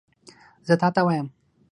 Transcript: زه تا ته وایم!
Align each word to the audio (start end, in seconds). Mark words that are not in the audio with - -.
زه 0.67 0.73
تا 0.81 0.87
ته 0.95 1.01
وایم! 1.05 1.27